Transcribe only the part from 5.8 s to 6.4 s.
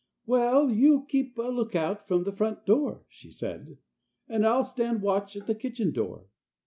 door.